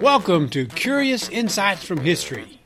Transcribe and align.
Welcome 0.00 0.48
to 0.50 0.66
Curious 0.66 1.28
Insights 1.28 1.84
from 1.84 1.98
History. 1.98 2.60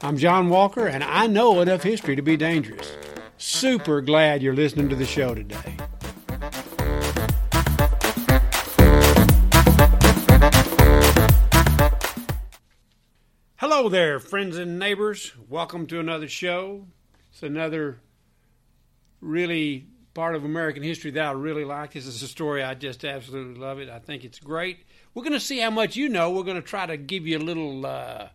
I'm 0.00 0.16
John 0.16 0.48
Walker, 0.48 0.86
and 0.86 1.04
I 1.04 1.26
know 1.26 1.60
enough 1.60 1.82
history 1.82 2.16
to 2.16 2.22
be 2.22 2.38
dangerous. 2.38 2.90
Super 3.36 4.00
glad 4.00 4.42
you're 4.42 4.54
listening 4.54 4.88
to 4.88 4.96
the 4.96 5.04
show 5.04 5.34
today. 5.34 5.76
Hello 13.56 13.90
there, 13.90 14.20
friends 14.20 14.56
and 14.56 14.78
neighbors. 14.78 15.34
Welcome 15.50 15.86
to 15.88 16.00
another 16.00 16.28
show. 16.28 16.86
It's 17.30 17.42
another 17.42 18.00
really 19.26 19.86
part 20.14 20.34
of 20.34 20.44
American 20.44 20.82
history 20.82 21.10
that 21.10 21.26
I 21.26 21.32
really 21.32 21.64
like. 21.64 21.92
This 21.92 22.06
is 22.06 22.22
a 22.22 22.28
story 22.28 22.62
I 22.62 22.74
just 22.74 23.04
absolutely 23.04 23.60
love 23.60 23.78
it. 23.80 23.90
I 23.90 23.98
think 23.98 24.24
it's 24.24 24.38
great. 24.38 24.78
We're 25.12 25.22
going 25.22 25.34
to 25.34 25.40
see 25.40 25.58
how 25.58 25.70
much 25.70 25.96
you 25.96 26.08
know. 26.08 26.30
We're 26.30 26.42
going 26.42 26.56
to 26.56 26.66
try 26.66 26.86
to 26.86 26.96
give 26.96 27.26
you 27.26 27.36
a 27.36 27.40
little 27.40 27.84
uh, 27.84 28.28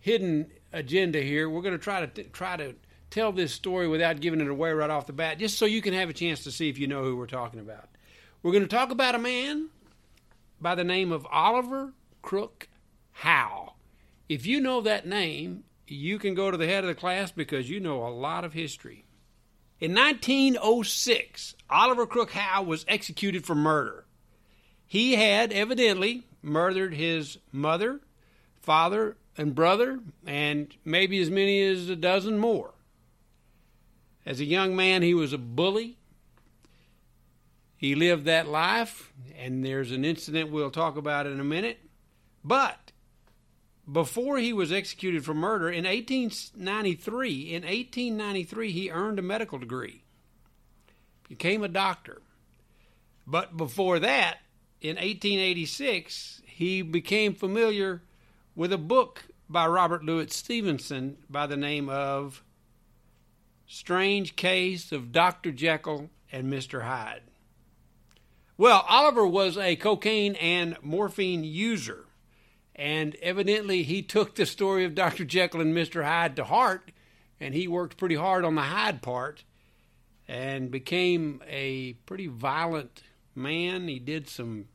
hidden 0.00 0.50
agenda 0.72 1.20
here. 1.20 1.50
We're 1.50 1.60
going 1.60 1.76
to 1.76 1.82
try 1.82 2.00
to 2.00 2.06
t- 2.06 2.30
try 2.32 2.56
to 2.56 2.74
tell 3.10 3.30
this 3.30 3.52
story 3.52 3.88
without 3.88 4.20
giving 4.20 4.40
it 4.40 4.48
away 4.48 4.72
right 4.72 4.88
off 4.88 5.06
the 5.06 5.12
bat, 5.12 5.38
just 5.38 5.58
so 5.58 5.66
you 5.66 5.82
can 5.82 5.92
have 5.92 6.08
a 6.08 6.14
chance 6.14 6.44
to 6.44 6.50
see 6.50 6.70
if 6.70 6.78
you 6.78 6.86
know 6.86 7.04
who 7.04 7.16
we're 7.16 7.26
talking 7.26 7.60
about. 7.60 7.90
We're 8.42 8.52
going 8.52 8.64
to 8.64 8.68
talk 8.68 8.90
about 8.90 9.14
a 9.14 9.18
man 9.18 9.68
by 10.60 10.74
the 10.74 10.84
name 10.84 11.12
of 11.12 11.26
Oliver 11.30 11.92
Crook 12.22 12.68
Haugh. 13.22 13.74
If 14.28 14.46
you 14.46 14.60
know 14.60 14.80
that 14.80 15.06
name, 15.06 15.64
you 15.86 16.18
can 16.18 16.34
go 16.34 16.50
to 16.50 16.56
the 16.56 16.66
head 16.66 16.84
of 16.84 16.88
the 16.88 16.94
class 16.94 17.30
because 17.30 17.68
you 17.68 17.80
know 17.80 18.06
a 18.06 18.08
lot 18.08 18.44
of 18.44 18.54
history. 18.54 19.04
In 19.82 19.96
1906, 19.96 21.56
Oliver 21.68 22.06
Crook 22.06 22.30
Haugh 22.30 22.64
was 22.64 22.84
executed 22.86 23.44
for 23.44 23.56
murder. 23.56 24.04
He 24.86 25.16
had 25.16 25.52
evidently 25.52 26.22
murdered 26.40 26.94
his 26.94 27.38
mother, 27.50 27.98
father, 28.60 29.16
and 29.36 29.56
brother, 29.56 29.98
and 30.24 30.72
maybe 30.84 31.20
as 31.20 31.30
many 31.30 31.60
as 31.64 31.88
a 31.88 31.96
dozen 31.96 32.38
more. 32.38 32.74
As 34.24 34.38
a 34.38 34.44
young 34.44 34.76
man, 34.76 35.02
he 35.02 35.14
was 35.14 35.32
a 35.32 35.38
bully. 35.38 35.98
He 37.76 37.96
lived 37.96 38.24
that 38.26 38.46
life, 38.46 39.12
and 39.36 39.64
there's 39.64 39.90
an 39.90 40.04
incident 40.04 40.52
we'll 40.52 40.70
talk 40.70 40.96
about 40.96 41.26
in 41.26 41.40
a 41.40 41.44
minute. 41.44 41.80
But 42.44 42.81
before 43.92 44.38
he 44.38 44.52
was 44.52 44.72
executed 44.72 45.24
for 45.24 45.34
murder 45.34 45.68
in 45.68 45.84
1893, 45.84 47.54
in 47.54 47.62
1893 47.62 48.72
he 48.72 48.90
earned 48.90 49.18
a 49.18 49.22
medical 49.22 49.58
degree. 49.58 50.02
Became 51.28 51.62
a 51.62 51.68
doctor. 51.68 52.22
But 53.26 53.56
before 53.56 53.98
that, 54.00 54.38
in 54.80 54.96
1886, 54.96 56.42
he 56.46 56.82
became 56.82 57.34
familiar 57.34 58.02
with 58.56 58.72
a 58.72 58.78
book 58.78 59.24
by 59.48 59.66
Robert 59.66 60.04
Louis 60.04 60.32
Stevenson 60.34 61.18
by 61.28 61.46
the 61.46 61.56
name 61.56 61.88
of 61.88 62.42
Strange 63.66 64.36
Case 64.36 64.92
of 64.92 65.12
Dr. 65.12 65.52
Jekyll 65.52 66.10
and 66.30 66.52
Mr. 66.52 66.82
Hyde. 66.82 67.22
Well, 68.56 68.84
Oliver 68.88 69.26
was 69.26 69.56
a 69.56 69.76
cocaine 69.76 70.34
and 70.36 70.76
morphine 70.82 71.44
user, 71.44 72.06
and 72.74 73.14
evidently 73.16 73.82
he 73.82 74.02
took 74.02 74.34
the 74.34 74.46
story 74.46 74.84
of 74.84 74.94
Dr. 74.94 75.24
Jekyll 75.24 75.60
and 75.60 75.74
Mr. 75.74 76.04
Hyde 76.04 76.36
to 76.36 76.44
heart, 76.44 76.90
and 77.40 77.54
he 77.54 77.68
worked 77.68 77.96
pretty 77.96 78.14
hard 78.14 78.44
on 78.44 78.54
the 78.54 78.62
Hyde 78.62 79.02
part 79.02 79.44
and 80.28 80.70
became 80.70 81.42
a 81.48 81.94
pretty 82.06 82.26
violent 82.26 83.02
man. 83.34 83.88
He 83.88 83.98
did 83.98 84.28
some 84.28 84.66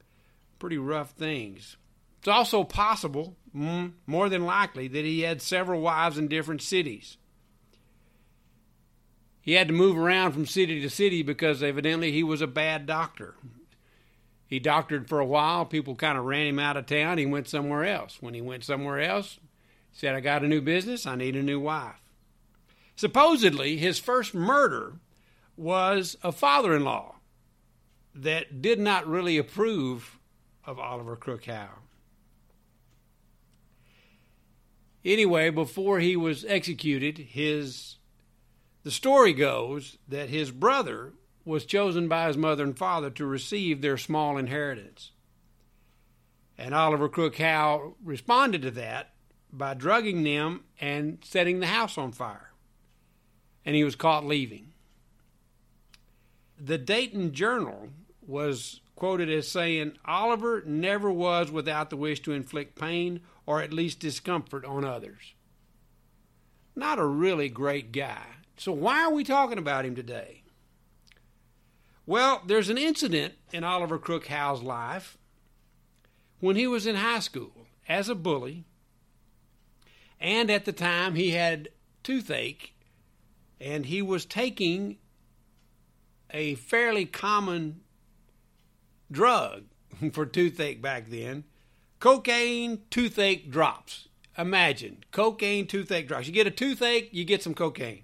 pretty 0.59 0.77
rough 0.77 1.11
things. 1.11 1.77
It's 2.19 2.27
also 2.27 2.63
possible, 2.63 3.37
mm, 3.55 3.93
more 4.05 4.29
than 4.29 4.45
likely, 4.45 4.87
that 4.87 5.05
he 5.05 5.21
had 5.21 5.41
several 5.41 5.81
wives 5.81 6.17
in 6.17 6.27
different 6.27 6.61
cities 6.61 7.17
he 9.47 9.53
had 9.53 9.69
to 9.69 9.73
move 9.73 9.97
around 9.97 10.33
from 10.33 10.45
city 10.45 10.81
to 10.81 10.89
city 10.89 11.23
because 11.23 11.63
evidently 11.63 12.11
he 12.11 12.21
was 12.21 12.41
a 12.41 12.47
bad 12.47 12.85
doctor. 12.85 13.35
He 14.47 14.59
doctored 14.59 15.09
for 15.09 15.19
a 15.19 15.25
while. 15.25 15.65
People 15.65 15.95
kind 15.95 16.17
of 16.17 16.25
ran 16.25 16.47
him 16.47 16.59
out 16.59 16.77
of 16.77 16.85
town. 16.85 17.17
He 17.17 17.25
went 17.25 17.49
somewhere 17.49 17.83
else. 17.83 18.17
When 18.21 18.33
he 18.33 18.41
went 18.41 18.63
somewhere 18.63 19.01
else, 19.01 19.39
he 19.91 19.99
said, 19.99 20.15
I 20.15 20.21
got 20.21 20.43
a 20.43 20.47
new 20.47 20.61
business. 20.61 21.05
I 21.05 21.15
need 21.15 21.35
a 21.35 21.43
new 21.43 21.59
wife. 21.59 22.01
Supposedly, 22.95 23.77
his 23.77 23.99
first 23.99 24.33
murder 24.33 24.93
was 25.57 26.17
a 26.23 26.31
father 26.31 26.75
in 26.75 26.83
law 26.83 27.15
that 28.15 28.61
did 28.61 28.79
not 28.79 29.05
really 29.05 29.37
approve 29.37 30.17
of 30.65 30.79
Oliver 30.79 31.15
Crook 31.15 31.47
Anyway, 35.05 35.49
before 35.49 35.99
he 35.99 36.15
was 36.15 36.43
executed, 36.45 37.17
his 37.17 37.97
the 38.83 38.91
story 38.91 39.33
goes 39.33 39.97
that 40.07 40.29
his 40.29 40.51
brother 40.51 41.13
was 41.47 41.65
chosen 41.65 42.09
by 42.09 42.27
his 42.27 42.35
mother 42.35 42.63
and 42.63 42.77
father 42.77 43.09
to 43.09 43.25
receive 43.25 43.81
their 43.81 43.97
small 43.97 44.37
inheritance. 44.37 45.11
And 46.57 46.75
Oliver 46.75 47.07
Crook 47.07 47.37
Haugh 47.37 47.93
responded 48.03 48.61
to 48.63 48.71
that 48.71 49.13
by 49.51 49.73
drugging 49.73 50.23
them 50.23 50.65
and 50.81 51.19
setting 51.23 51.61
the 51.61 51.67
house 51.67 51.97
on 51.97 52.11
fire. 52.11 52.51
And 53.65 53.75
he 53.75 53.85
was 53.85 53.95
caught 53.95 54.25
leaving. 54.25 54.73
The 56.59 56.77
Dayton 56.77 57.31
Journal 57.31 57.89
was 58.25 58.81
quoted 58.95 59.29
as 59.29 59.47
saying, 59.47 59.93
Oliver 60.03 60.63
never 60.65 61.09
was 61.11 61.49
without 61.49 61.89
the 61.89 61.97
wish 61.97 62.19
to 62.23 62.33
inflict 62.33 62.77
pain 62.77 63.21
or 63.45 63.61
at 63.61 63.71
least 63.71 63.99
discomfort 63.99 64.65
on 64.65 64.83
others. 64.83 65.33
Not 66.75 66.99
a 66.99 67.05
really 67.05 67.47
great 67.47 67.93
guy. 67.93 68.23
So, 68.57 68.71
why 68.71 69.03
are 69.03 69.13
we 69.13 69.23
talking 69.23 69.59
about 69.59 69.85
him 69.85 69.95
today? 69.95 70.43
Well, 72.07 72.41
there's 72.47 72.69
an 72.69 72.77
incident 72.77 73.33
in 73.51 73.65
Oliver 73.65 73.99
Crook 73.99 74.27
Haugh's 74.27 74.63
life 74.63 75.17
when 76.39 76.55
he 76.55 76.65
was 76.65 76.87
in 76.87 76.95
high 76.95 77.19
school 77.19 77.67
as 77.89 78.07
a 78.07 78.15
bully, 78.15 78.63
and 80.17 80.49
at 80.49 80.63
the 80.63 80.71
time 80.71 81.15
he 81.15 81.31
had 81.31 81.67
toothache, 82.03 82.73
and 83.59 83.87
he 83.87 84.01
was 84.01 84.23
taking 84.23 84.99
a 86.31 86.55
fairly 86.55 87.05
common 87.05 87.81
drug 89.11 89.65
for 90.13 90.25
toothache 90.25 90.81
back 90.81 91.09
then 91.09 91.43
cocaine 91.99 92.83
toothache 92.89 93.51
drops. 93.51 94.07
Imagine 94.37 95.03
cocaine 95.11 95.67
toothache 95.67 96.07
drops. 96.07 96.27
You 96.27 96.33
get 96.33 96.47
a 96.47 96.51
toothache, 96.51 97.09
you 97.11 97.25
get 97.25 97.43
some 97.43 97.53
cocaine. 97.53 98.03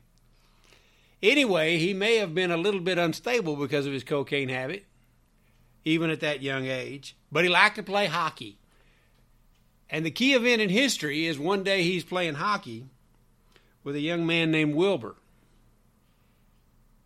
Anyway, 1.24 1.78
he 1.78 1.94
may 1.94 2.18
have 2.18 2.36
been 2.36 2.52
a 2.52 2.58
little 2.58 2.82
bit 2.82 2.98
unstable 2.98 3.56
because 3.56 3.86
of 3.86 3.94
his 3.94 4.04
cocaine 4.04 4.50
habit, 4.50 4.84
even 5.86 6.10
at 6.10 6.20
that 6.20 6.42
young 6.42 6.66
age, 6.66 7.16
but 7.32 7.46
he 7.46 7.50
liked 7.50 7.78
to 7.78 7.84
play 7.84 8.08
hockey. 8.08 8.58
And 9.90 10.06
the 10.06 10.12
key 10.12 10.34
event 10.34 10.62
in 10.62 10.70
history 10.70 11.26
is 11.26 11.40
one 11.40 11.64
day 11.64 11.82
he's 11.82 12.04
playing 12.04 12.36
hockey 12.36 12.88
with 13.86 13.96
a 13.96 14.02
young 14.02 14.26
man 14.26 14.52
named 14.52 14.76
Wilbur. 14.76 15.16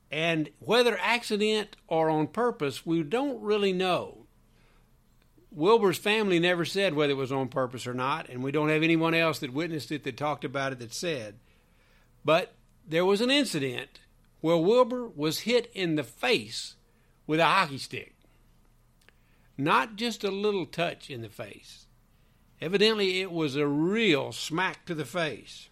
And 0.09 0.49
whether 0.59 0.97
accident 0.99 1.75
or 1.87 2.09
on 2.09 2.27
purpose, 2.27 2.85
we 2.85 3.03
don't 3.03 3.41
really 3.41 3.73
know. 3.73 4.25
Wilbur's 5.51 5.97
family 5.97 6.39
never 6.39 6.65
said 6.65 6.95
whether 6.95 7.11
it 7.11 7.17
was 7.17 7.31
on 7.31 7.49
purpose 7.49 7.85
or 7.85 7.93
not, 7.93 8.29
and 8.29 8.41
we 8.41 8.51
don't 8.51 8.69
have 8.69 8.83
anyone 8.83 9.13
else 9.13 9.37
that 9.39 9.53
witnessed 9.53 9.91
it 9.91 10.03
that 10.05 10.17
talked 10.17 10.43
about 10.43 10.71
it 10.71 10.79
that 10.79 10.93
said. 10.93 11.35
But 12.25 12.53
there 12.87 13.05
was 13.05 13.21
an 13.21 13.29
incident 13.29 13.99
where 14.47 14.55
Wilbur 14.55 15.09
was 15.09 15.39
hit 15.39 15.69
in 15.73 15.95
the 15.95 16.05
face 16.05 16.75
with 17.25 17.37
a 17.37 17.43
hockey 17.43 17.77
stick. 17.77 18.15
Not 19.57 19.97
just 19.97 20.23
a 20.23 20.31
little 20.31 20.65
touch 20.65 21.09
in 21.09 21.21
the 21.21 21.27
face. 21.27 21.87
Evidently, 22.61 23.19
it 23.19 23.29
was 23.29 23.57
a 23.57 23.67
real 23.67 24.31
smack 24.31 24.85
to 24.85 24.95
the 24.95 25.03
face. 25.03 25.67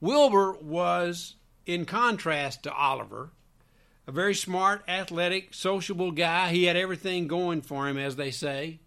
Wilbur 0.00 0.52
was, 0.62 1.34
in 1.66 1.84
contrast 1.84 2.62
to 2.62 2.72
Oliver, 2.72 3.32
a 4.06 4.12
very 4.12 4.36
smart, 4.36 4.84
athletic, 4.86 5.52
sociable 5.52 6.12
guy. 6.12 6.50
He 6.50 6.66
had 6.66 6.76
everything 6.76 7.26
going 7.26 7.60
for 7.60 7.88
him, 7.88 7.98
as 7.98 8.14
they 8.14 8.30
say. 8.30 8.78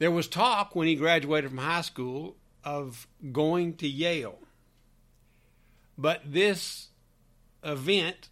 There 0.00 0.10
was 0.10 0.28
talk 0.28 0.76
when 0.76 0.86
he 0.86 0.96
graduated 0.96 1.48
from 1.48 1.60
high 1.60 1.80
school 1.80 2.36
of 2.62 3.06
going 3.32 3.76
to 3.76 3.88
Yale. 3.88 4.38
But 5.96 6.20
this 6.26 6.88
event 7.62 8.28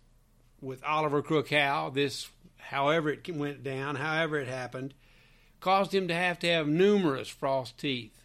with 0.60 0.84
Oliver 0.84 1.22
Crook 1.22 1.48
Haugh, 1.48 1.92
this, 1.92 2.28
however 2.56 3.10
it 3.10 3.28
went 3.34 3.62
down, 3.62 3.96
however 3.96 4.38
it 4.38 4.48
happened, 4.48 4.94
caused 5.60 5.94
him 5.94 6.08
to 6.08 6.14
have 6.14 6.38
to 6.40 6.48
have 6.48 6.66
numerous 6.66 7.28
false 7.28 7.72
teeth. 7.72 8.16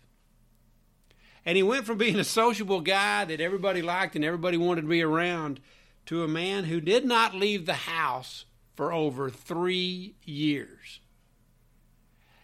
And 1.46 1.56
he 1.56 1.64
went 1.64 1.86
from 1.86 1.98
being 1.98 2.18
a 2.18 2.24
sociable 2.24 2.82
guy 2.82 3.26
that 3.26 3.40
everybody 3.42 3.82
liked 3.82 4.16
and 4.16 4.26
everybody 4.26 4.58
wanted 4.58 4.82
to 4.82 4.88
be 4.88 5.04
around 5.04 5.60
to 6.08 6.24
a 6.24 6.28
man 6.28 6.64
who 6.64 6.82
did 6.82 7.06
not 7.06 7.36
leave 7.36 7.66
the 7.66 7.74
house 7.74 8.46
for 8.76 8.92
over 8.92 9.30
three 9.30 10.16
years. 10.24 11.00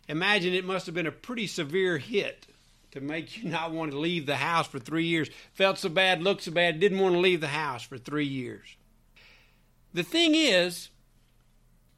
Imagine 0.07 0.53
it 0.53 0.65
must 0.65 0.85
have 0.85 0.95
been 0.95 1.07
a 1.07 1.11
pretty 1.11 1.47
severe 1.47 1.97
hit 1.97 2.47
to 2.91 3.01
make 3.01 3.37
you 3.37 3.49
not 3.49 3.71
want 3.71 3.91
to 3.91 3.99
leave 3.99 4.25
the 4.25 4.35
house 4.35 4.67
for 4.67 4.79
three 4.79 5.05
years. 5.05 5.29
Felt 5.53 5.77
so 5.77 5.89
bad, 5.89 6.21
looked 6.21 6.43
so 6.43 6.51
bad, 6.51 6.79
didn't 6.79 6.99
want 6.99 7.15
to 7.15 7.19
leave 7.19 7.41
the 7.41 7.47
house 7.47 7.83
for 7.83 7.97
three 7.97 8.25
years. 8.25 8.75
The 9.93 10.03
thing 10.03 10.35
is, 10.35 10.89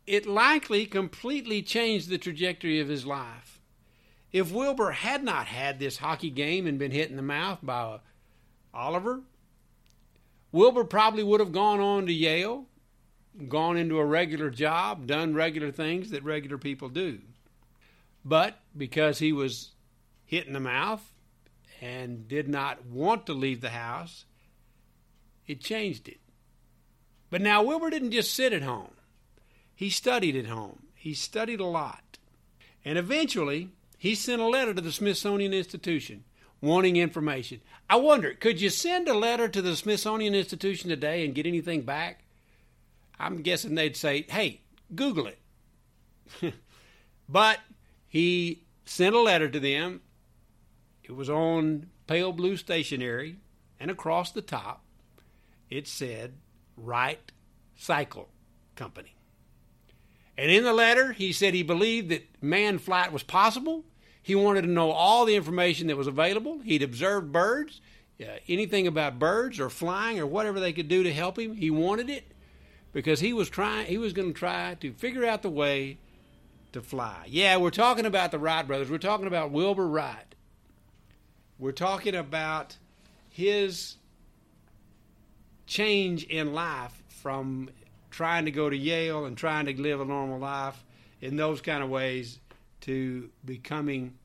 it 0.05 0.25
likely 0.25 0.85
completely 0.85 1.61
changed 1.61 2.09
the 2.09 2.17
trajectory 2.17 2.79
of 2.79 2.87
his 2.87 3.05
life. 3.05 3.61
If 4.31 4.51
Wilbur 4.51 4.91
had 4.91 5.23
not 5.23 5.45
had 5.45 5.79
this 5.79 5.97
hockey 5.97 6.31
game 6.31 6.65
and 6.65 6.79
been 6.79 6.91
hit 6.91 7.09
in 7.09 7.15
the 7.15 7.21
mouth 7.21 7.59
by 7.61 7.99
Oliver, 8.73 9.21
Wilbur 10.51 10.83
probably 10.83 11.23
would 11.23 11.39
have 11.39 11.51
gone 11.51 11.79
on 11.79 12.07
to 12.07 12.13
Yale, 12.13 12.65
gone 13.47 13.77
into 13.77 13.99
a 13.99 14.05
regular 14.05 14.49
job, 14.49 15.07
done 15.07 15.33
regular 15.33 15.71
things 15.71 16.09
that 16.09 16.23
regular 16.23 16.57
people 16.57 16.89
do. 16.89 17.19
But 18.25 18.59
because 18.75 19.19
he 19.19 19.33
was 19.33 19.72
hit 20.33 20.47
in 20.47 20.53
the 20.53 20.59
mouth 20.59 21.13
and 21.81 22.27
did 22.27 22.47
not 22.47 22.85
want 22.85 23.25
to 23.25 23.33
leave 23.33 23.61
the 23.61 23.69
house, 23.69 24.25
it 25.45 25.61
changed 25.61 26.07
it. 26.07 26.19
But 27.29 27.41
now 27.41 27.63
Wilbur 27.63 27.89
didn't 27.89 28.11
just 28.11 28.33
sit 28.33 28.53
at 28.53 28.63
home. 28.63 28.93
He 29.75 29.89
studied 29.89 30.35
at 30.35 30.45
home. 30.45 30.87
He 30.95 31.13
studied 31.13 31.59
a 31.59 31.65
lot. 31.65 32.17
And 32.85 32.97
eventually, 32.97 33.69
he 33.97 34.15
sent 34.15 34.41
a 34.41 34.47
letter 34.47 34.73
to 34.73 34.81
the 34.81 34.91
Smithsonian 34.91 35.53
Institution 35.53 36.23
wanting 36.61 36.95
information. 36.95 37.59
I 37.89 37.97
wonder, 37.97 38.33
could 38.33 38.61
you 38.61 38.69
send 38.69 39.07
a 39.07 39.13
letter 39.13 39.47
to 39.49 39.61
the 39.61 39.75
Smithsonian 39.75 40.33
Institution 40.33 40.89
today 40.89 41.25
and 41.25 41.35
get 41.35 41.45
anything 41.45 41.81
back? 41.81 42.23
I'm 43.19 43.41
guessing 43.41 43.75
they'd 43.75 43.97
say, 43.97 44.25
hey, 44.29 44.61
Google 44.95 45.27
it. 45.27 46.53
but 47.29 47.59
he 48.07 48.63
sent 48.85 49.15
a 49.15 49.21
letter 49.21 49.49
to 49.49 49.59
them. 49.59 50.01
It 51.03 51.15
was 51.15 51.29
on 51.29 51.87
pale 52.07 52.31
blue 52.31 52.57
stationery, 52.57 53.37
and 53.79 53.91
across 53.91 54.31
the 54.31 54.41
top, 54.41 54.83
it 55.69 55.87
said, 55.87 56.33
Wright 56.77 57.31
Cycle 57.75 58.29
Company. 58.75 59.15
And 60.37 60.49
in 60.49 60.63
the 60.63 60.73
letter, 60.73 61.11
he 61.11 61.31
said 61.31 61.53
he 61.53 61.63
believed 61.63 62.09
that 62.09 62.27
manned 62.41 62.81
flight 62.81 63.11
was 63.11 63.23
possible. 63.23 63.83
He 64.21 64.35
wanted 64.35 64.61
to 64.61 64.67
know 64.67 64.91
all 64.91 65.25
the 65.25 65.35
information 65.35 65.87
that 65.87 65.97
was 65.97 66.07
available. 66.07 66.59
He'd 66.59 66.81
observed 66.81 67.31
birds, 67.31 67.81
uh, 68.21 68.37
anything 68.47 68.87
about 68.87 69.19
birds 69.19 69.59
or 69.59 69.69
flying 69.69 70.19
or 70.19 70.25
whatever 70.25 70.59
they 70.59 70.73
could 70.73 70.87
do 70.87 71.03
to 71.03 71.13
help 71.13 71.37
him. 71.37 71.55
He 71.55 71.69
wanted 71.69 72.09
it 72.09 72.31
because 72.93 73.19
he 73.19 73.33
was 73.33 73.49
trying. 73.49 73.87
He 73.87 73.97
was 73.97 74.13
going 74.13 74.33
to 74.33 74.39
try 74.39 74.75
to 74.79 74.93
figure 74.93 75.25
out 75.25 75.41
the 75.41 75.49
way 75.49 75.97
to 76.71 76.81
fly. 76.81 77.25
Yeah, 77.27 77.57
we're 77.57 77.69
talking 77.69 78.05
about 78.05 78.31
the 78.31 78.39
Wright 78.39 78.65
brothers. 78.65 78.89
We're 78.89 78.97
talking 78.97 79.27
about 79.27 79.51
Wilbur 79.51 79.87
Wright. 79.87 80.32
We're 81.63 81.71
talking 81.71 82.13
about 82.13 82.75
his 83.29 83.95
change 85.65 86.25
in 86.25 86.53
life 86.53 86.91
from 87.07 87.69
trying 88.11 88.43
to 88.43 88.51
go 88.51 88.69
to 88.69 88.75
Yale 88.75 89.23
and 89.23 89.37
trying 89.37 89.67
to 89.67 89.81
live 89.81 90.01
a 90.01 90.05
normal 90.05 90.39
life 90.39 90.83
in 91.21 91.37
those 91.37 91.61
kind 91.61 91.81
of 91.81 91.89
ways 91.89 92.39
to 92.81 93.29
becoming. 93.45 94.15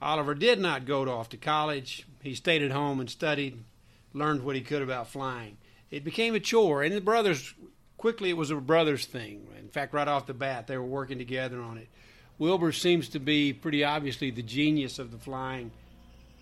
Oliver 0.00 0.36
did 0.36 0.60
not 0.60 0.84
go 0.84 1.02
off 1.08 1.28
to 1.30 1.36
college. 1.36 2.06
He 2.22 2.36
stayed 2.36 2.62
at 2.62 2.70
home 2.70 3.00
and 3.00 3.10
studied, 3.10 3.64
learned 4.12 4.44
what 4.44 4.54
he 4.54 4.62
could 4.62 4.82
about 4.82 5.08
flying. 5.08 5.56
It 5.90 6.04
became 6.04 6.36
a 6.36 6.40
chore, 6.40 6.84
and 6.84 6.94
the 6.94 7.00
brothers 7.00 7.52
quickly 7.96 8.30
it 8.30 8.36
was 8.36 8.52
a 8.52 8.56
brothers 8.60 9.06
thing. 9.06 9.48
In 9.58 9.70
fact, 9.70 9.92
right 9.92 10.06
off 10.06 10.26
the 10.26 10.34
bat, 10.34 10.68
they 10.68 10.78
were 10.78 10.84
working 10.84 11.18
together 11.18 11.60
on 11.60 11.78
it. 11.78 11.88
Wilbur 12.38 12.72
seems 12.72 13.08
to 13.10 13.18
be 13.18 13.52
pretty 13.52 13.82
obviously 13.84 14.30
the 14.30 14.42
genius 14.42 14.98
of 14.98 15.10
the 15.10 15.18
flying, 15.18 15.70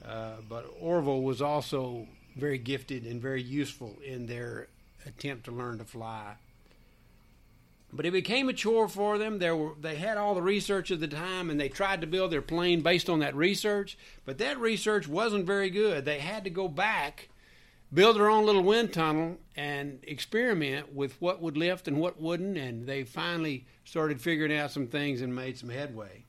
uh, 0.06 0.34
but 0.48 0.66
Orville 0.80 1.22
was 1.22 1.40
also 1.40 2.06
very 2.36 2.58
gifted 2.58 3.04
and 3.04 3.20
very 3.20 3.42
useful 3.42 3.96
in 4.04 4.26
their 4.26 4.68
attempt 5.06 5.44
to 5.44 5.52
learn 5.52 5.78
to 5.78 5.84
fly. 5.84 6.34
But 7.92 8.04
it 8.04 8.10
became 8.10 8.48
a 8.48 8.52
chore 8.52 8.88
for 8.88 9.16
them. 9.16 9.38
There 9.38 9.56
were, 9.56 9.72
they 9.80 9.94
had 9.94 10.18
all 10.18 10.34
the 10.34 10.42
research 10.42 10.90
of 10.90 11.00
the 11.00 11.08
time, 11.08 11.48
and 11.48 11.58
they 11.58 11.68
tried 11.68 12.02
to 12.02 12.06
build 12.06 12.30
their 12.30 12.42
plane 12.42 12.82
based 12.82 13.08
on 13.08 13.20
that 13.20 13.34
research. 13.34 13.96
But 14.24 14.38
that 14.38 14.58
research 14.58 15.08
wasn't 15.08 15.46
very 15.46 15.70
good. 15.70 16.04
They 16.04 16.18
had 16.18 16.44
to 16.44 16.50
go 16.50 16.68
back, 16.68 17.28
build 17.92 18.16
their 18.16 18.28
own 18.28 18.46
little 18.46 18.62
wind 18.62 18.92
tunnel, 18.92 19.38
and 19.56 20.00
experiment 20.02 20.94
with 20.94 21.20
what 21.20 21.40
would 21.40 21.56
lift 21.56 21.88
and 21.88 21.98
what 21.98 22.20
wouldn't. 22.20 22.58
And 22.58 22.86
they 22.86 23.04
finally 23.04 23.66
started 23.84 24.20
figuring 24.20 24.56
out 24.56 24.70
some 24.70 24.86
things 24.86 25.22
and 25.22 25.34
made 25.34 25.56
some 25.58 25.70
headway. 25.70 26.24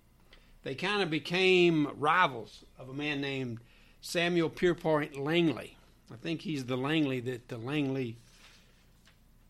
They 0.63 0.75
kind 0.75 1.01
of 1.01 1.09
became 1.09 1.92
rivals 1.98 2.63
of 2.80 2.89
a 2.89 2.94
man 2.94 3.21
named 3.21 3.59
Samuel 4.01 4.50
Pierpont 4.50 5.18
Langley. 5.18 5.77
I 6.12 6.15
think 6.15 6.42
he's 6.42 6.65
the 6.65 6.77
Langley 6.77 7.19
that 7.21 7.48
the 7.50 7.57
Langley 7.57 8.18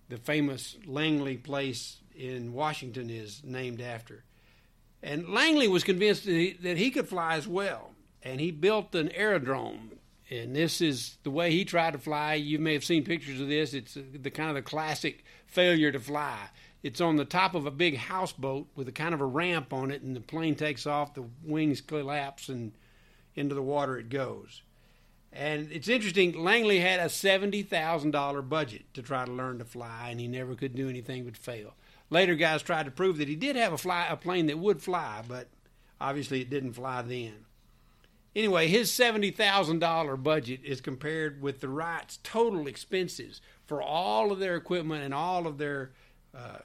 the 0.10 0.18
famous 0.18 0.78
Langley 0.86 1.38
place 1.38 1.98
in 2.16 2.54
Washington 2.54 3.10
is 3.10 3.42
named 3.44 3.82
after. 3.82 4.24
And 5.04 5.30
Langley 5.30 5.68
was 5.68 5.84
convinced 5.84 6.26
that 6.26 6.32
he, 6.32 6.54
that 6.62 6.78
he 6.78 6.92
could 6.92 7.08
fly 7.08 7.36
as 7.36 7.48
well, 7.48 7.92
and 8.24 8.40
he 8.40 8.52
built 8.52 8.96
an 8.96 9.10
aerodrome. 9.12 9.92
And 10.30 10.56
this 10.56 10.82
is 10.82 11.18
the 11.24 11.32
way 11.32 11.52
he 11.52 11.64
tried 11.64 11.94
to 11.94 12.00
fly. 12.00 12.34
You 12.34 12.60
may 12.60 12.74
have 12.74 12.84
seen 12.84 13.06
pictures 13.06 13.40
of 13.40 13.48
this. 13.48 13.74
It's 13.74 13.96
uh, 13.96 14.02
the 14.12 14.30
kind 14.30 14.50
of 14.50 14.56
the 14.56 14.62
classic 14.62 15.24
failure 15.46 15.92
to 15.92 16.00
fly. 16.00 16.50
It's 16.84 17.02
on 17.02 17.16
the 17.16 17.26
top 17.26 17.56
of 17.56 17.66
a 17.66 17.72
big 17.72 17.98
houseboat 17.98 18.68
with 18.76 18.88
a 18.88 18.92
kind 18.92 19.14
of 19.14 19.22
a 19.22 19.26
ramp 19.26 19.74
on 19.74 19.90
it, 19.90 20.02
and 20.02 20.16
the 20.16 20.22
plane 20.22 20.56
takes 20.56 20.86
off, 20.86 21.14
the 21.14 21.26
wings 21.44 21.82
collapse, 21.82 22.50
and 22.50 22.74
into 23.36 23.56
the 23.56 23.62
water 23.62 23.98
it 23.98 24.10
goes. 24.10 24.62
And 25.32 25.72
it's 25.72 25.88
interesting, 25.88 26.34
Langley 26.34 26.80
had 26.80 27.00
a 27.00 27.06
$70,000 27.06 28.50
budget 28.50 28.86
to 28.94 29.02
try 29.02 29.26
to 29.26 29.32
learn 29.32 29.60
to 29.60 29.66
fly, 29.66 30.10
and 30.10 30.20
he 30.20 30.28
never 30.28 30.56
could 30.56 30.76
do 30.76 30.90
anything 30.90 31.26
but 31.26 31.38
fail. 31.38 31.74
Later, 32.10 32.36
guys 32.36 32.62
tried 32.62 32.86
to 32.86 32.92
prove 32.92 33.18
that 33.18 33.28
he 33.28 33.36
did 33.36 33.56
have 33.56 33.74
a, 33.74 33.78
fly, 33.78 34.08
a 34.10 34.16
plane 34.16 34.48
that 34.48 34.58
would 34.58 34.82
fly, 34.82 35.24
but 35.28 35.48
obviously 36.00 36.42
it 36.42 36.50
didn't 36.50 36.74
fly 36.74 37.02
then. 37.02 37.34
Anyway, 38.38 38.68
his 38.68 38.92
$70,000 38.92 40.22
budget 40.22 40.60
is 40.64 40.80
compared 40.80 41.42
with 41.42 41.60
the 41.60 41.68
Wrights' 41.68 42.20
total 42.22 42.68
expenses 42.68 43.42
for 43.66 43.82
all 43.82 44.32
of 44.32 44.38
their 44.38 44.56
equipment 44.56 45.04
and 45.04 45.12
all 45.12 45.48
of 45.48 45.58
their, 45.58 45.90
uh, 46.38 46.60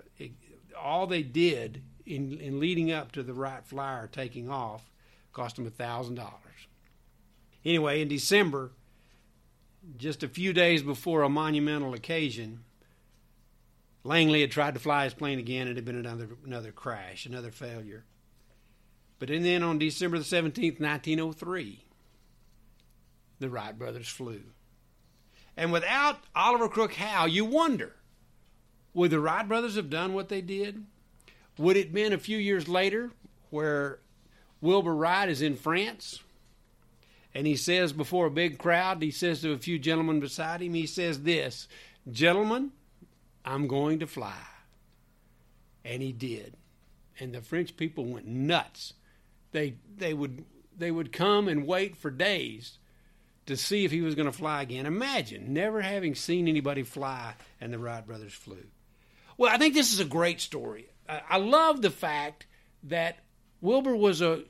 all 0.79 1.07
they 1.07 1.23
did 1.23 1.83
in, 2.05 2.39
in 2.39 2.61
leading 2.61 2.93
up 2.93 3.11
to 3.13 3.23
the 3.23 3.33
Wright 3.33 3.65
Flyer 3.65 4.07
taking 4.07 4.51
off 4.51 4.91
cost 5.33 5.57
them 5.57 5.65
$1,000. 5.65 6.31
Anyway, 7.65 8.03
in 8.03 8.09
December, 8.09 8.73
just 9.97 10.23
a 10.23 10.29
few 10.29 10.53
days 10.53 10.83
before 10.83 11.23
a 11.23 11.29
monumental 11.31 11.95
occasion, 11.95 12.65
Langley 14.05 14.43
had 14.43 14.51
tried 14.51 14.75
to 14.75 14.81
fly 14.81 15.05
his 15.05 15.15
plane 15.15 15.39
again. 15.39 15.69
It 15.69 15.77
had 15.77 15.87
been 15.87 15.97
another 15.97 16.29
another 16.45 16.71
crash, 16.71 17.25
another 17.25 17.51
failure. 17.51 18.05
But 19.23 19.29
then 19.29 19.63
on 19.63 19.79
December 19.79 20.19
the 20.19 20.25
17th, 20.25 20.81
1903, 20.81 21.85
the 23.39 23.49
Wright 23.49 23.79
brothers 23.79 24.09
flew. 24.09 24.43
And 25.57 25.71
without 25.71 26.19
Oliver 26.35 26.69
Crook 26.69 26.95
Haugh, 26.95 27.31
you 27.31 27.45
wonder, 27.45 27.95
would 28.95 29.13
the 29.13 29.21
Wright 29.21 29.47
brothers 29.47 29.77
have 29.77 29.89
done 29.89 30.13
what 30.13 30.29
they 30.29 30.41
did? 30.41 30.87
Would 31.57 31.77
it 31.77 31.85
have 31.85 31.95
been 31.95 32.13
a 32.13 32.19
few 32.19 32.37
years 32.37 32.67
later 32.67 33.13
where 33.51 34.01
Wilbur 34.61 34.93
Wright 34.93 35.29
is 35.29 35.41
in 35.41 35.55
France 35.55 36.19
and 37.33 37.47
he 37.47 37.55
says 37.55 37.93
before 37.93 38.27
a 38.27 38.29
big 38.29 38.59
crowd, 38.59 39.01
he 39.01 39.13
says 39.13 39.41
to 39.43 39.53
a 39.53 39.57
few 39.57 39.79
gentlemen 39.79 40.19
beside 40.19 40.63
him, 40.63 40.75
he 40.75 40.89
says 40.89 41.23
this, 41.23 41.69
Gentlemen, 42.11 42.73
I'm 43.45 43.69
going 43.69 44.01
to 44.01 44.09
fly. 44.09 44.35
And 45.85 46.03
he 46.03 46.11
did. 46.11 46.57
And 47.21 47.33
the 47.33 47.41
French 47.41 47.77
people 47.77 48.05
went 48.05 48.27
nuts. 48.27 48.95
They 49.53 49.77
they 49.97 50.15
would 50.15 50.45
they 50.77 50.91
would 50.91 51.13
come 51.13 51.49
and 51.49 51.67
wait 51.67 51.97
for 51.97 52.11
days 52.11 52.79
to 53.47 53.57
see 53.57 53.85
if 53.85 53.91
he 53.91 54.01
was 54.01 54.15
going 54.15 54.27
to 54.27 54.33
fly 54.33 54.63
again. 54.63 54.87
Imagine 54.87 55.53
never 55.53 55.81
having 55.81 56.15
seen 56.15 56.49
anybody 56.49 56.83
fly 56.83 57.35
and 57.61 57.73
the 57.73 57.79
Wright 57.79 58.07
brothers 58.07 58.33
flew. 58.33 58.65
Well, 59.37 59.53
I 59.53 59.59
think 59.59 59.75
this 59.75 59.93
is 59.93 60.01
a 60.01 60.05
great 60.05 60.41
story. 60.41 60.89
I, 61.09 61.23
I 61.31 61.37
love 61.39 61.83
the 61.83 61.91
fact 61.91 62.47
that 62.85 63.19
Wilbur 63.61 63.97
was 63.97 64.21
a 64.21 64.45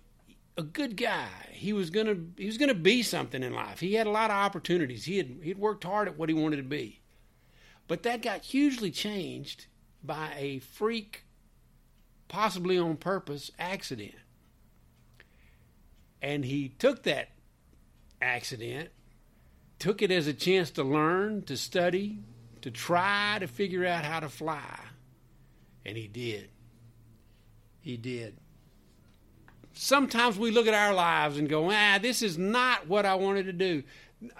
a 0.56 0.62
good 0.62 0.96
guy. 0.96 1.28
He 1.50 1.72
was 1.72 1.90
gonna 1.90 2.16
he 2.36 2.46
was 2.46 2.58
gonna 2.58 2.74
be 2.74 3.02
something 3.02 3.42
in 3.42 3.54
life. 3.54 3.80
He 3.80 3.94
had 3.94 4.06
a 4.06 4.10
lot 4.10 4.30
of 4.30 4.36
opportunities. 4.36 5.04
He 5.04 5.18
had 5.18 5.38
he'd 5.42 5.58
worked 5.58 5.84
hard 5.84 6.08
at 6.08 6.18
what 6.18 6.28
he 6.28 6.34
wanted 6.34 6.56
to 6.56 6.62
be. 6.62 7.00
But 7.88 8.02
that 8.04 8.22
got 8.22 8.42
hugely 8.42 8.90
changed 8.90 9.66
by 10.02 10.34
a 10.36 10.58
freak, 10.60 11.24
possibly 12.28 12.78
on 12.78 12.96
purpose, 12.96 13.50
accident. 13.58 14.14
And 16.22 16.44
he 16.44 16.70
took 16.70 17.02
that 17.02 17.28
accident 18.22 18.88
took 19.82 20.00
it 20.00 20.12
as 20.12 20.28
a 20.28 20.32
chance 20.32 20.70
to 20.70 20.84
learn, 20.84 21.42
to 21.42 21.56
study, 21.56 22.16
to 22.60 22.70
try 22.70 23.36
to 23.40 23.48
figure 23.48 23.84
out 23.84 24.04
how 24.04 24.20
to 24.20 24.28
fly. 24.28 24.78
And 25.84 25.96
he 25.96 26.06
did. 26.06 26.50
He 27.80 27.96
did. 27.96 28.36
Sometimes 29.72 30.38
we 30.38 30.52
look 30.52 30.68
at 30.68 30.74
our 30.74 30.94
lives 30.94 31.36
and 31.36 31.48
go, 31.48 31.68
ah, 31.72 31.98
this 32.00 32.22
is 32.22 32.38
not 32.38 32.86
what 32.86 33.04
I 33.04 33.16
wanted 33.16 33.46
to 33.46 33.52
do. 33.52 33.82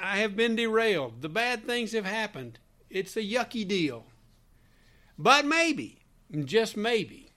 I 0.01 0.19
have 0.19 0.37
been 0.37 0.55
derailed. 0.55 1.23
The 1.23 1.29
bad 1.29 1.67
things 1.67 1.91
have 1.91 2.05
happened. 2.05 2.61
It's 2.89 3.17
a 3.17 3.21
yucky 3.21 3.67
deal. 3.67 4.07
But 5.19 5.45
maybe, 5.45 5.99
just 6.45 6.77
maybe, 6.77 7.32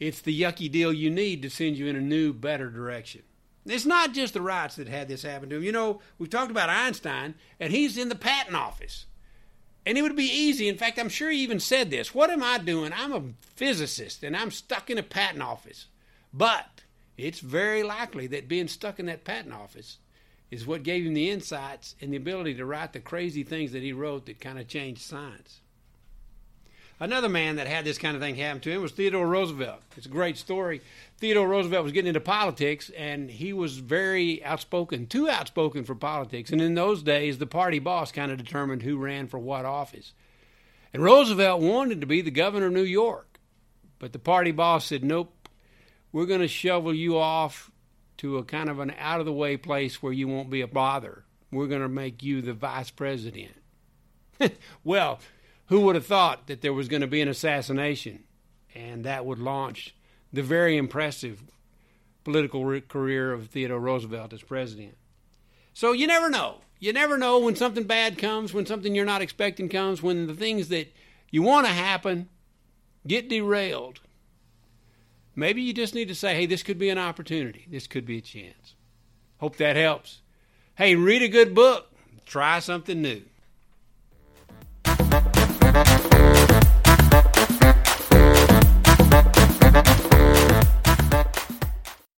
it's 0.00 0.20
the 0.20 0.40
yucky 0.40 0.70
deal 0.70 0.92
you 0.92 1.10
need 1.10 1.42
to 1.42 1.50
send 1.50 1.76
you 1.76 1.86
in 1.86 1.96
a 1.96 2.00
new, 2.00 2.32
better 2.32 2.70
direction. 2.70 3.22
It's 3.66 3.86
not 3.86 4.14
just 4.14 4.34
the 4.34 4.40
Wrights 4.40 4.76
that 4.76 4.88
had 4.88 5.08
this 5.08 5.22
happen 5.22 5.50
to 5.50 5.56
him. 5.56 5.62
You 5.62 5.72
know, 5.72 6.00
we've 6.18 6.30
talked 6.30 6.50
about 6.50 6.70
Einstein, 6.70 7.34
and 7.60 7.72
he's 7.72 7.98
in 7.98 8.08
the 8.08 8.14
patent 8.14 8.56
office. 8.56 9.06
And 9.84 9.98
it 9.98 10.02
would 10.02 10.16
be 10.16 10.24
easy. 10.24 10.68
In 10.68 10.76
fact, 10.76 10.98
I'm 10.98 11.08
sure 11.08 11.30
he 11.30 11.38
even 11.38 11.60
said 11.60 11.90
this. 11.90 12.14
What 12.14 12.30
am 12.30 12.42
I 12.42 12.58
doing? 12.58 12.92
I'm 12.94 13.12
a 13.12 13.22
physicist, 13.56 14.22
and 14.22 14.36
I'm 14.36 14.50
stuck 14.50 14.90
in 14.90 14.98
a 14.98 15.02
patent 15.02 15.42
office. 15.42 15.86
But 16.32 16.82
it's 17.16 17.40
very 17.40 17.82
likely 17.82 18.26
that 18.28 18.48
being 18.48 18.68
stuck 18.68 18.98
in 18.98 19.06
that 19.06 19.24
patent 19.24 19.54
office 19.54 19.98
is 20.50 20.66
what 20.66 20.82
gave 20.82 21.04
him 21.04 21.14
the 21.14 21.30
insights 21.30 21.94
and 22.00 22.12
the 22.12 22.16
ability 22.16 22.54
to 22.54 22.64
write 22.64 22.92
the 22.92 23.00
crazy 23.00 23.42
things 23.42 23.72
that 23.72 23.82
he 23.82 23.92
wrote 23.92 24.26
that 24.26 24.40
kind 24.40 24.58
of 24.58 24.68
changed 24.68 25.02
science. 25.02 25.60
Another 27.00 27.28
man 27.28 27.56
that 27.56 27.68
had 27.68 27.84
this 27.84 27.98
kind 27.98 28.16
of 28.16 28.22
thing 28.22 28.34
happen 28.34 28.60
to 28.62 28.70
him 28.70 28.82
was 28.82 28.90
Theodore 28.90 29.26
Roosevelt. 29.26 29.82
It's 29.96 30.06
a 30.06 30.10
great 30.10 30.36
story. 30.36 30.80
Theodore 31.18 31.46
Roosevelt 31.46 31.84
was 31.84 31.92
getting 31.92 32.08
into 32.08 32.20
politics, 32.20 32.90
and 32.96 33.30
he 33.30 33.52
was 33.52 33.78
very 33.78 34.44
outspoken, 34.44 35.06
too 35.06 35.28
outspoken 35.28 35.84
for 35.84 35.94
politics. 35.94 36.50
And 36.50 36.60
in 36.60 36.74
those 36.74 37.04
days, 37.04 37.38
the 37.38 37.46
party 37.46 37.78
boss 37.78 38.10
kind 38.10 38.32
of 38.32 38.38
determined 38.38 38.82
who 38.82 38.96
ran 38.96 39.28
for 39.28 39.38
what 39.38 39.64
office. 39.64 40.12
And 40.92 41.02
Roosevelt 41.02 41.60
wanted 41.60 42.00
to 42.00 42.06
be 42.06 42.20
the 42.20 42.32
governor 42.32 42.66
of 42.66 42.72
New 42.72 42.82
York, 42.82 43.38
but 44.00 44.12
the 44.12 44.18
party 44.18 44.50
boss 44.50 44.86
said, 44.86 45.04
nope, 45.04 45.48
we're 46.10 46.26
going 46.26 46.40
to 46.40 46.48
shovel 46.48 46.94
you 46.94 47.16
off 47.16 47.70
to 48.16 48.38
a 48.38 48.44
kind 48.44 48.68
of 48.68 48.80
an 48.80 48.92
out 48.98 49.20
of 49.20 49.26
the 49.26 49.32
way 49.32 49.56
place 49.56 50.02
where 50.02 50.12
you 50.12 50.26
won't 50.26 50.50
be 50.50 50.62
a 50.62 50.66
bother. 50.66 51.24
We're 51.52 51.68
going 51.68 51.82
to 51.82 51.88
make 51.88 52.24
you 52.24 52.42
the 52.42 52.52
vice 52.52 52.90
president. 52.90 53.52
well, 54.84 55.20
who 55.68 55.80
would 55.80 55.94
have 55.94 56.06
thought 56.06 56.46
that 56.46 56.60
there 56.60 56.72
was 56.72 56.88
going 56.88 57.00
to 57.00 57.06
be 57.06 57.20
an 57.20 57.28
assassination 57.28 58.24
and 58.74 59.04
that 59.04 59.24
would 59.24 59.38
launch 59.38 59.94
the 60.32 60.42
very 60.42 60.76
impressive 60.76 61.42
political 62.24 62.80
career 62.82 63.32
of 63.32 63.48
Theodore 63.48 63.80
Roosevelt 63.80 64.32
as 64.32 64.42
president? 64.42 64.96
So 65.72 65.92
you 65.92 66.06
never 66.06 66.28
know. 66.28 66.56
You 66.80 66.92
never 66.92 67.18
know 67.18 67.38
when 67.38 67.56
something 67.56 67.84
bad 67.84 68.18
comes, 68.18 68.54
when 68.54 68.66
something 68.66 68.94
you're 68.94 69.04
not 69.04 69.22
expecting 69.22 69.68
comes, 69.68 70.02
when 70.02 70.26
the 70.26 70.34
things 70.34 70.68
that 70.68 70.92
you 71.30 71.42
want 71.42 71.66
to 71.66 71.72
happen 71.72 72.28
get 73.06 73.28
derailed. 73.28 74.00
Maybe 75.34 75.62
you 75.62 75.72
just 75.72 75.94
need 75.94 76.08
to 76.08 76.14
say, 76.14 76.34
hey, 76.34 76.46
this 76.46 76.62
could 76.62 76.78
be 76.78 76.88
an 76.88 76.98
opportunity. 76.98 77.66
This 77.70 77.86
could 77.86 78.06
be 78.06 78.18
a 78.18 78.22
chance. 78.22 78.74
Hope 79.38 79.56
that 79.56 79.76
helps. 79.76 80.20
Hey, 80.74 80.94
read 80.94 81.22
a 81.22 81.28
good 81.28 81.54
book. 81.54 81.92
Try 82.26 82.58
something 82.58 83.00
new. 83.00 83.22